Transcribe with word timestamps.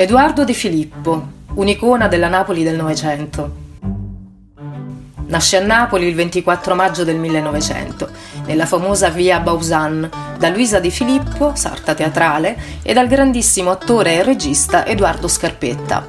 Edoardo 0.00 0.44
De 0.44 0.52
Filippo, 0.52 1.26
un'icona 1.54 2.06
della 2.06 2.28
Napoli 2.28 2.62
del 2.62 2.76
Novecento. 2.76 3.50
Nasce 5.26 5.56
a 5.56 5.60
Napoli 5.60 6.06
il 6.06 6.14
24 6.14 6.76
maggio 6.76 7.02
del 7.02 7.16
1900, 7.16 8.08
nella 8.46 8.64
famosa 8.64 9.08
via 9.08 9.40
Bausan, 9.40 10.08
da 10.38 10.50
Luisa 10.50 10.78
De 10.78 10.90
Filippo, 10.90 11.56
sarta 11.56 11.94
teatrale, 11.94 12.56
e 12.80 12.92
dal 12.92 13.08
grandissimo 13.08 13.72
attore 13.72 14.14
e 14.14 14.22
regista 14.22 14.86
Edoardo 14.86 15.26
Scarpetta. 15.26 16.06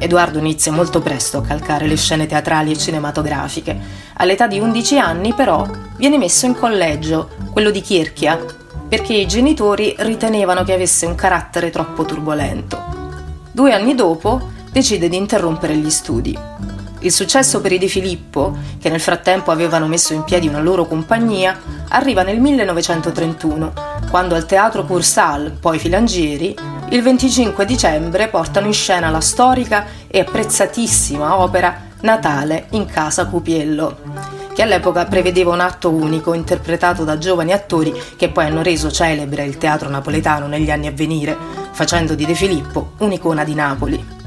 Edoardo 0.00 0.38
inizia 0.38 0.72
molto 0.72 1.00
presto 1.00 1.38
a 1.38 1.42
calcare 1.42 1.86
le 1.86 1.96
scene 1.96 2.26
teatrali 2.26 2.72
e 2.72 2.76
cinematografiche. 2.76 3.78
All'età 4.14 4.48
di 4.48 4.58
11 4.58 4.98
anni, 4.98 5.32
però, 5.32 5.64
viene 5.96 6.18
messo 6.18 6.46
in 6.46 6.56
collegio, 6.56 7.28
quello 7.52 7.70
di 7.70 7.82
Chierchia, 7.82 8.36
perché 8.88 9.12
i 9.14 9.28
genitori 9.28 9.94
ritenevano 9.98 10.64
che 10.64 10.72
avesse 10.72 11.06
un 11.06 11.14
carattere 11.14 11.70
troppo 11.70 12.04
turbolento. 12.04 13.01
Due 13.54 13.74
anni 13.74 13.94
dopo 13.94 14.48
decide 14.72 15.10
di 15.10 15.16
interrompere 15.16 15.76
gli 15.76 15.90
studi. 15.90 16.36
Il 17.00 17.12
successo 17.12 17.60
per 17.60 17.72
i 17.72 17.78
De 17.78 17.86
Filippo, 17.86 18.56
che 18.80 18.88
nel 18.88 19.00
frattempo 19.00 19.50
avevano 19.50 19.86
messo 19.86 20.14
in 20.14 20.24
piedi 20.24 20.48
una 20.48 20.62
loro 20.62 20.86
compagnia, 20.86 21.60
arriva 21.88 22.22
nel 22.22 22.40
1931, 22.40 23.72
quando 24.08 24.34
al 24.34 24.46
Teatro 24.46 24.84
Cursal, 24.84 25.50
poi 25.60 25.78
Filangieri, 25.78 26.56
il 26.88 27.02
25 27.02 27.66
dicembre 27.66 28.28
portano 28.28 28.68
in 28.68 28.72
scena 28.72 29.10
la 29.10 29.20
storica 29.20 29.84
e 30.06 30.20
apprezzatissima 30.20 31.38
opera 31.38 31.90
Natale 32.00 32.68
in 32.70 32.86
casa 32.86 33.26
Cupiello, 33.26 33.98
che 34.54 34.62
all'epoca 34.62 35.04
prevedeva 35.06 35.52
un 35.52 35.60
atto 35.60 35.90
unico 35.90 36.34
interpretato 36.34 37.04
da 37.04 37.18
giovani 37.18 37.52
attori 37.52 37.92
che 38.16 38.28
poi 38.28 38.46
hanno 38.46 38.62
reso 38.62 38.90
celebre 38.90 39.44
il 39.44 39.58
teatro 39.58 39.88
napoletano 39.88 40.46
negli 40.46 40.70
anni 40.70 40.86
a 40.86 40.92
venire, 40.92 41.36
facendo 41.70 42.14
di 42.14 42.26
De 42.26 42.34
Filippo 42.34 42.92
un'icona 42.98 43.44
di 43.44 43.54
Napoli. 43.54 44.20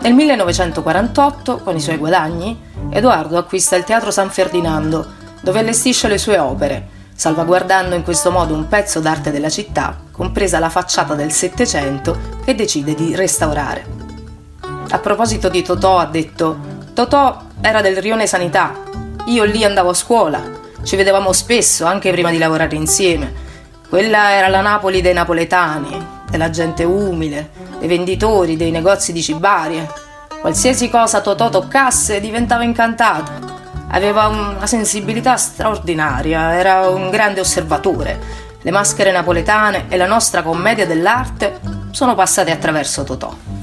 Nel 0.00 0.14
1948, 0.14 1.58
con 1.58 1.74
i 1.74 1.80
suoi 1.80 1.96
guadagni, 1.96 2.58
Edoardo 2.90 3.38
acquista 3.38 3.76
il 3.76 3.84
Teatro 3.84 4.10
San 4.10 4.30
Ferdinando, 4.30 5.04
dove 5.40 5.58
allestisce 5.58 6.06
le 6.06 6.18
sue 6.18 6.38
opere, 6.38 6.88
salvaguardando 7.14 7.94
in 7.94 8.04
questo 8.04 8.30
modo 8.30 8.54
un 8.54 8.68
pezzo 8.68 9.00
d'arte 9.00 9.32
della 9.32 9.48
città, 9.48 9.98
compresa 10.12 10.58
la 10.58 10.68
facciata 10.68 11.14
del 11.14 11.32
Settecento, 11.32 12.18
che 12.44 12.54
decide 12.54 12.94
di 12.94 13.16
restaurare. 13.16 13.84
A 14.88 14.98
proposito 14.98 15.48
di 15.48 15.62
Totò 15.62 15.98
ha 15.98 16.06
detto 16.06 16.74
Totò 16.94 17.42
era 17.60 17.80
del 17.80 17.96
Rione 17.96 18.26
Sanità, 18.26 18.78
io 19.26 19.44
lì 19.44 19.64
andavo 19.64 19.90
a 19.90 19.94
scuola, 19.94 20.40
ci 20.82 20.94
vedevamo 20.94 21.32
spesso 21.32 21.84
anche 21.84 22.12
prima 22.12 22.30
di 22.30 22.38
lavorare 22.38 22.76
insieme. 22.76 23.44
Quella 23.88 24.32
era 24.32 24.48
la 24.48 24.60
Napoli 24.60 25.00
dei 25.00 25.12
napoletani, 25.12 26.06
della 26.30 26.50
gente 26.50 26.84
umile, 26.84 27.50
dei 27.78 27.88
venditori, 27.88 28.56
dei 28.56 28.70
negozi 28.70 29.12
di 29.12 29.22
cibarie. 29.22 29.88
Qualsiasi 30.40 30.88
cosa 30.88 31.20
Totò 31.20 31.48
toccasse 31.48 32.20
diventava 32.20 32.62
incantato. 32.62 33.54
Aveva 33.88 34.26
una 34.28 34.66
sensibilità 34.66 35.36
straordinaria, 35.36 36.56
era 36.56 36.88
un 36.88 37.10
grande 37.10 37.40
osservatore. 37.40 38.44
Le 38.60 38.70
maschere 38.70 39.10
napoletane 39.10 39.86
e 39.88 39.96
la 39.96 40.06
nostra 40.06 40.42
commedia 40.42 40.86
dell'arte 40.86 41.60
sono 41.90 42.14
passate 42.14 42.52
attraverso 42.52 43.02
Totò. 43.02 43.55